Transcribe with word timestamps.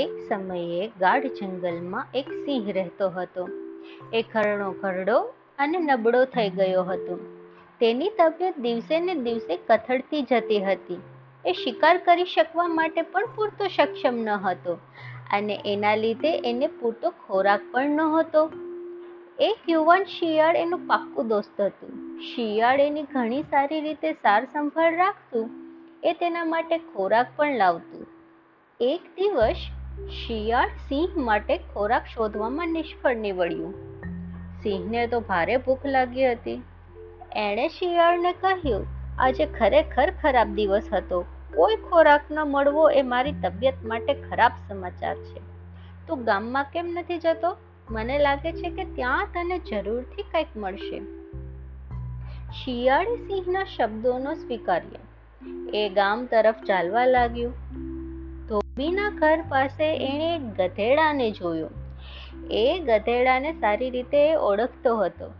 એક 0.00 0.12
સમયે 0.28 0.86
ગાઢ 1.00 1.26
જંગલમાં 1.26 2.06
એક 2.14 2.28
સિંહ 2.44 2.72
રહેતો 2.72 3.08
હતો. 3.08 3.48
એ 4.12 4.22
ખરણો 4.22 4.70
ખરડો 4.72 5.18
અને 5.58 5.78
નબળો 5.78 6.24
થઈ 6.24 6.50
ગયો 6.50 6.82
હતો. 6.82 7.16
તેની 7.80 8.10
તબિયત 8.18 8.58
દિવસે 8.58 9.00
ને 9.00 9.14
દિવસે 9.14 9.56
કથળતી 9.68 10.22
જતી 10.22 10.64
હતી. 10.64 11.00
એ 11.44 11.52
શિકાર 11.52 11.96
કરી 11.98 12.24
શકવા 12.24 12.68
માટે 12.68 13.02
પણ 13.02 13.26
પૂરતો 13.36 13.68
સક્ષમ 13.76 14.14
ન 14.14 14.28
હતો 14.28 14.74
અને 15.32 15.54
એના 15.66 15.94
લીધે 15.94 16.32
એને 16.46 16.66
પૂરતો 16.66 17.10
ખોરાક 17.10 17.60
પણ 17.72 17.90
નહોતો. 17.90 18.42
એક 19.38 19.68
યુવાન 19.68 20.04
શિયાળ 20.04 20.56
એનું 20.56 20.86
પાક્કું 20.86 21.28
દોસ્ત 21.28 21.60
હતું. 21.60 21.92
શિયાળ 22.20 22.80
એની 22.80 23.02
ઘણી 23.02 23.42
સારી 23.42 23.80
રીતે 23.80 24.12
સાર 24.12 24.44
સંભાળ 24.44 24.96
રાખતું, 24.96 25.50
એ 26.02 26.12
તેના 26.12 26.44
માટે 26.44 26.78
ખોરાક 26.78 27.36
પણ 27.36 27.56
લાવતું. 27.56 28.06
એક 28.80 29.00
દિવસ 29.16 29.56
શિયાળ 29.98 30.68
સિંહ 30.68 31.08
માટે 31.16 31.56
ખોરાક 31.56 32.04
શોધવામાં 32.14 32.68
નિષ્ફળ 32.68 33.16
નીવડ્યું. 33.16 33.74
સિંહને 34.62 35.06
તો 35.06 35.20
ભારે 35.20 35.56
ભૂખ 35.56 35.86
લાગી 35.86 36.32
હતી. 36.32 36.62
એણે 37.32 37.68
શિયાળને 37.68 38.32
કહ્યું, 38.32 38.86
આજે 39.18 39.46
ખરેખર 39.46 40.12
ખરાબ 40.22 40.54
દિવસ 40.54 40.88
હતો. 40.92 41.24
કોઈ 41.54 41.76
ખોરાક 41.76 42.20
ન 42.30 42.38
મળવો 42.40 42.90
એ 42.90 43.02
મારી 43.02 43.32
તબિયત 43.32 43.74
માટે 43.84 44.14
ખરાબ 44.14 44.52
સમાચાર 44.68 45.16
છે. 45.16 45.40
તું 46.06 46.24
ગામમાં 46.24 46.64
કેમ 46.72 46.86
નથી 46.86 47.18
જતો? 47.18 47.56
મને 47.90 48.18
લાગે 48.18 48.52
છે 48.52 48.70
કે 48.70 48.84
ત્યાં 48.84 49.26
તને 49.26 49.58
જરૂરથી 49.58 50.22
કંઈક 50.22 50.46
મળશે. 50.56 51.00
શિયાળે 52.52 53.16
સિંહના 53.16 53.64
શબ્દોનો 53.64 54.34
સ્વીકાર્યો. 54.34 54.98
એ 55.76 55.88
ગામ 55.88 56.26
તરફ 56.26 56.54
ચાલવા 56.64 57.06
લાગ્યું. 57.06 57.52
ધોબીના 58.50 59.10
ઘર 59.10 59.42
પાસે 59.48 59.96
એણે 59.96 60.38
ગધેડાને 60.38 61.30
જોયો. 61.30 61.68
એ 62.50 62.78
ગધેડાને 62.78 63.52
સારી 63.52 63.90
રીતે 63.90 64.34
ઓળખતો 64.34 64.96
હતો. 64.96 65.32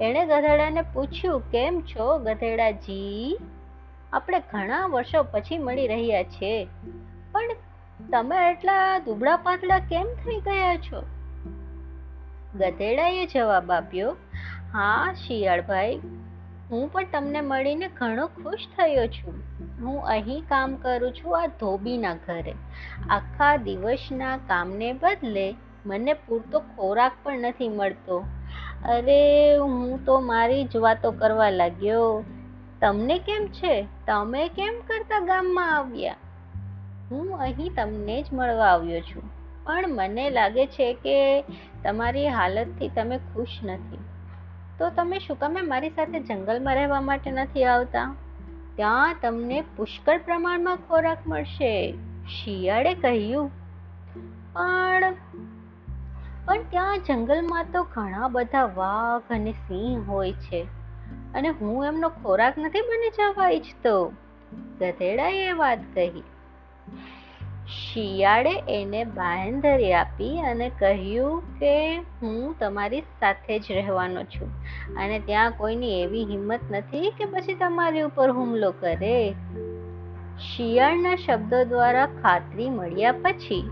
એણે 0.00 0.26
ગધેડાને 0.26 0.82
પૂછ્યું, 0.82 1.50
કેમ 1.50 1.80
છો 1.80 2.18
ગધેડાજી? 2.18 3.38
આપણે 4.12 4.40
ઘણા 4.52 4.86
વર્ષો 4.86 5.22
પછી 5.22 5.58
મળી 5.58 5.86
રહ્યા 5.86 6.22
છે, 6.22 6.66
પણ 7.32 7.50
તમે 8.12 8.50
એટલા 8.50 8.98
દુબળા 8.98 9.36
પાતળા 9.36 9.78
કેમ 9.78 10.06
થઈ 10.06 10.40
ગયા 10.40 10.76
છો? 10.76 11.02
ગધેડાએ 12.54 13.26
જવાબ 13.26 13.72
આપ્યો, 13.72 14.16
હા 14.72 15.14
શિયાળભાઈ, 15.26 16.00
હું 16.70 16.92
પણ 16.92 17.04
તમને 17.12 17.40
મળીને 17.40 17.88
ઘણો 17.88 18.26
ખુશ 18.26 18.66
થયો 18.76 19.06
છું. 19.06 19.53
હું 19.84 20.06
અહીં 20.06 20.42
કામ 20.48 20.74
કરું 20.74 21.12
છું 21.12 21.42
આ 21.42 21.46
ધોબીના 21.46 22.14
ઘરે. 22.14 22.54
આખા 23.10 23.56
દિવસના 23.56 24.36
કામને 24.36 24.92
બદલે 24.92 25.54
મને 25.86 26.12
પૂરતો 26.12 26.60
ખોરાક 26.60 27.12
પણ 27.22 27.38
નથી 27.38 27.68
મળતો. 27.68 28.24
અરે, 28.84 29.56
હું 29.56 30.04
તો 30.04 30.20
મારી 30.20 30.64
જ 30.64 30.76
વાતો 30.76 31.10
કરવા 31.10 31.50
લાગ્યો. 31.50 32.24
તમને 32.80 33.18
કેમ 33.18 33.46
છે? 33.46 33.86
તમે 34.06 34.48
કેમ 34.48 34.74
કરતા 34.86 35.20
ગામમાં 35.20 35.76
આવ્યા? 35.76 36.14
હું 37.10 37.38
અહીં 37.38 37.72
તમને 37.76 38.22
જ 38.22 38.26
મળવા 38.32 38.66
આવ્યો 38.66 39.00
છું. 39.00 39.22
પણ 39.64 39.84
મને 39.88 40.30
લાગે 40.30 40.66
છે 40.66 40.92
કે 40.94 41.42
તમારી 41.84 42.28
હાલતથી 42.28 42.88
તમે 42.88 43.18
ખુશ 43.18 43.58
નથી. 43.64 43.98
તો 44.78 44.90
તમે 44.90 45.18
શું 45.18 45.38
કામે 45.38 45.62
મારી 45.62 45.90
સાથે 45.90 46.20
જંગલમાં 46.20 46.74
રહેવા 46.74 47.00
માટે 47.00 47.30
નથી 47.30 47.64
આવતા? 47.64 48.16
ત્યાં 48.76 49.16
તમને 49.22 49.64
પુષ્કળ 49.76 50.18
પ્રમાણમાં 50.18 50.76
ખોરાક 50.76 51.18
મળશે, 51.26 51.92
શિયાળે 52.28 52.94
કહ્યું. 52.94 53.50
પણ 54.52 55.14
પણ 56.44 56.62
ત્યાં 56.62 56.98
જંગલમાં 57.02 57.66
તો 57.72 57.82
ઘણા 57.82 58.28
બધા 58.28 58.64
વાઘ 58.64 59.32
અને 59.32 59.52
સિંહ 59.52 60.04
હોય 60.08 60.32
છે 60.32 60.66
અને 61.34 61.48
હું 61.48 61.84
એમનો 61.84 62.08
ખોરાક 62.08 62.54
નથી 62.58 62.80
બની 62.80 63.10
જવા 63.10 63.48
ઈચ્છતો. 63.48 64.12
ગધેડાએ 64.80 65.52
વાત 65.52 65.78
કહી. 65.94 66.22
શિયાળે 67.74 68.62
એને 68.68 69.04
બાંહેધરી 69.04 69.92
આપી 69.92 70.40
અને 70.40 70.70
કહ્યું 70.78 71.58
કે 71.58 71.98
હું 71.98 72.58
તમારી 72.58 73.00
સાથે 73.00 73.58
જ 73.58 73.72
રહેવાનો 73.72 74.22
છું. 74.22 74.52
અને 74.96 75.18
ત્યાં 75.18 75.50
કોઈની 75.50 76.02
એવી 76.02 76.24
હિંમત 76.24 76.60
નથી 76.70 77.10
કે 77.10 77.24
પછી 77.24 77.54
તમારી 77.54 78.00
ઉપર 78.00 78.30
હુમલો 78.30 78.70
કરે. 78.70 79.34
શિયાળના 80.38 81.16
શબ્દો 81.16 81.64
દ્વારા 81.64 82.06
ખાતરી 82.06 82.70
મળ્યા 82.70 83.12
પછી 83.12 83.70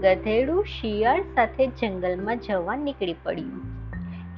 ગધેડું 0.00 0.64
શિયાળ 0.64 1.22
સાથે 1.22 1.66
જંગલમાં 1.66 2.38
જવા 2.38 2.76
નીકળી 2.76 3.16
પડ્યું. 3.22 3.62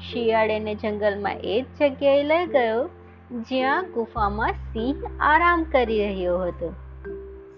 શિયાળ 0.00 0.50
એને 0.50 0.74
જંગલમાં 0.74 1.36
એ 1.44 1.62
જ 1.62 1.66
જગ્યાએ 1.80 2.22
લઈ 2.22 2.46
ગયો 2.46 2.88
જ્યાં 3.32 3.92
ગુફામાં 3.92 4.52
સિંહ 4.52 5.02
આરામ 5.20 5.64
કરી 5.64 6.06
રહ્યો 6.06 6.38
હતો. 6.38 6.74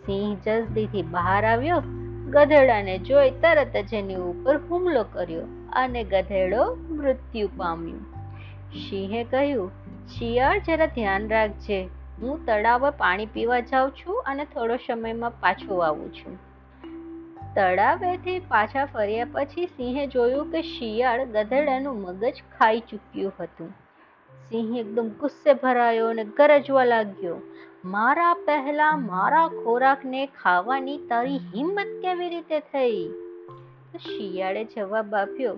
સિંહ 0.06 0.36
જલ્દીથી 0.46 1.02
બહાર 1.02 1.44
આવ્યો. 1.44 1.82
ગધેડાને 2.30 2.98
જોઈ 2.98 3.30
તરત 3.30 3.76
જ 3.76 3.94
એની 3.94 4.14
ઉપર 4.14 4.56
હુમલો 4.56 5.04
કર્યો 5.12 5.42
અને 5.72 6.04
ગધેડો 6.04 6.74
મૃત્યુ 6.74 7.48
પામ્યો. 7.56 7.96
સિંહે 8.88 9.24
કહ્યું, 9.24 9.70
શિયાળ, 10.08 10.58
જરા 10.58 10.86
ધ્યાન 10.86 11.28
રાખજે. 11.28 11.88
હું 12.22 12.46
તળાવ 12.46 12.90
પાણી 12.90 13.26
પીવા 13.26 13.60
જાઉં 13.60 13.90
છું 13.90 14.22
અને 14.26 14.44
થોડો 14.44 14.76
સમયમાં 14.76 15.30
પાછો 15.30 15.78
આવું 15.78 16.14
છું. 16.14 16.38
તળાવેથી 17.54 18.38
પાછા 18.38 18.84
ફર્યા 18.84 19.26
પછી 19.32 19.66
સિંહે 19.66 20.06
જોયું 20.06 20.52
કે 20.52 20.62
શિયાળ 20.62 21.24
ગધેડાનું 21.24 22.00
મગજ 22.00 22.42
ખાઈ 22.58 22.80
ચૂક્યું 22.80 23.32
હતું. 23.40 23.68
સિંહ 24.48 24.78
એકદમ 24.78 25.08
ગુસ્સે 25.08 25.54
ભરાયો 25.54 26.08
અને 26.08 26.24
ગરજવા 26.24 26.84
લાગ્યો. 26.84 27.36
મારા 27.84 28.34
પહેલા 28.34 28.96
મારા 28.96 29.48
ખોરાકને 29.48 30.26
ખાવાની 30.26 30.98
તારી 30.98 31.36
હિંમત 31.36 32.02
કેવી 32.02 32.28
રીતે 32.28 32.60
થઈ? 32.60 33.08
શિયાળે 33.98 34.64
જવાબ 34.64 35.14
આપ્યો 35.14 35.54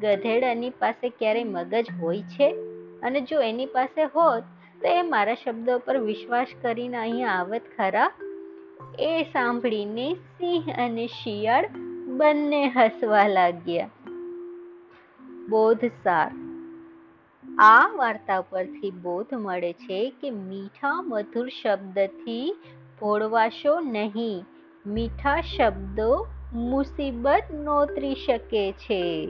ગધેડાની 0.00 0.70
પાસે 0.70 1.08
ક્યારેય 1.08 1.44
મગજ 1.44 1.86
હોય 2.00 2.22
છે? 2.22 2.50
અને 3.02 3.20
જો 3.20 3.40
એની 3.40 3.66
પાસે 3.66 4.04
હોત 4.04 4.42
તો 4.80 4.88
એ 4.88 5.02
મારા 5.02 5.34
શબ્દો 5.34 5.78
પર 5.78 5.98
વિશ્વાસ 5.98 6.46
કરીને 6.62 6.96
અહીંયા 6.96 7.28
આવત 7.28 7.62
ખરા? 7.76 8.10
એ 8.98 9.22
સાંભળીને 9.22 10.14
સિંહ 10.14 10.64
અને 10.78 11.06
શિયાળ 11.06 11.68
બંને 12.06 12.68
હસવા 12.68 13.26
લાગ્યા. 13.26 13.90
બોધસાર 15.48 16.49
આ 17.62 17.88
વાર્તા 17.96 18.40
પરથી 18.40 18.90
બોધ 18.90 19.34
મળે 19.34 19.72
છે 19.72 20.10
કે 20.20 20.30
મીઠા 20.30 20.92
મધુર 21.02 21.48
શબ્દથી 21.48 22.54
ભોળવાશો 23.00 23.80
નહીં. 23.80 24.44
મીઠા 24.86 25.40
શબ્દો 25.40 26.26
મુસીબત 26.52 27.42
નોતરી 27.52 28.14
શકે 28.14 28.72
છે. 28.72 29.28